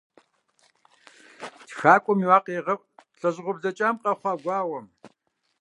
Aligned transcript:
ТхакӀуэм 1.67 2.19
и 2.25 2.27
макъ 2.29 2.49
егъэӀу 2.59 2.87
лӀэщӀыгъуэ 3.19 3.53
блэкӀам 3.55 3.95
къэхъуа 4.03 4.33
гуауэм. 4.41 4.87